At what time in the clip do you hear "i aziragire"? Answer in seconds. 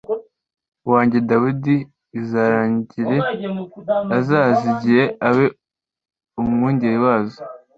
2.17-3.15